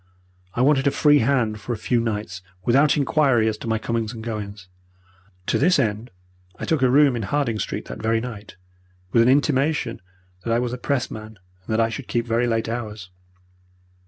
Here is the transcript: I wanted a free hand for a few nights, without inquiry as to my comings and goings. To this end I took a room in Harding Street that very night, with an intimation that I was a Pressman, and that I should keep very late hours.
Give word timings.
I 0.55 0.61
wanted 0.61 0.87
a 0.87 0.89
free 0.89 1.19
hand 1.19 1.59
for 1.61 1.73
a 1.73 1.77
few 1.77 1.99
nights, 1.99 2.41
without 2.65 2.97
inquiry 2.97 3.47
as 3.47 3.55
to 3.59 3.67
my 3.67 3.77
comings 3.77 4.13
and 4.13 4.23
goings. 4.23 4.67
To 5.45 5.59
this 5.59 5.77
end 5.77 6.09
I 6.57 6.65
took 6.65 6.81
a 6.81 6.89
room 6.89 7.15
in 7.15 7.21
Harding 7.21 7.59
Street 7.59 7.85
that 7.85 8.01
very 8.01 8.19
night, 8.19 8.55
with 9.11 9.21
an 9.21 9.29
intimation 9.29 10.01
that 10.43 10.51
I 10.53 10.57
was 10.57 10.73
a 10.73 10.79
Pressman, 10.79 11.37
and 11.37 11.67
that 11.67 11.79
I 11.79 11.89
should 11.89 12.07
keep 12.07 12.25
very 12.25 12.47
late 12.47 12.67
hours. 12.67 13.11